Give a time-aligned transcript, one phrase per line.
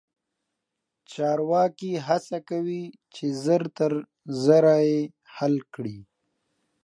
[1.11, 3.91] چارواکي هڅه کوي چې ژر تر
[4.43, 5.01] ژره یې
[5.35, 5.99] حل کړي.